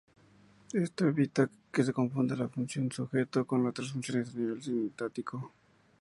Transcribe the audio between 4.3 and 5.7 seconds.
a nivel sintáctico.